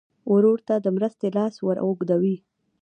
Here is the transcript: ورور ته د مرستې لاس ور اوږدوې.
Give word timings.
ورور 0.33 0.59
ته 0.67 0.75
د 0.79 0.87
مرستې 0.97 1.27
لاس 1.37 1.55
ور 1.65 1.77
اوږدوې. 1.85 2.35